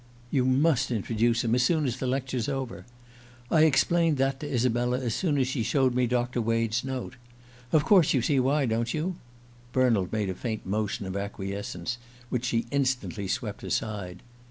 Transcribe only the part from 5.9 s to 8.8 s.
me Doctor Wade's note. Of course you see why,